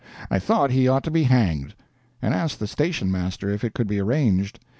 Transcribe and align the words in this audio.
I 0.31 0.39
thought 0.39 0.71
he 0.71 0.87
ought 0.87 1.03
to 1.03 1.11
be 1.11 1.25
hanged, 1.25 1.75
and 2.23 2.33
asked 2.33 2.57
the 2.59 2.65
station 2.65 3.11
master 3.11 3.51
if 3.51 3.63
it 3.63 3.75
could 3.75 3.85
be 3.85 3.99
arranged. 3.99 4.59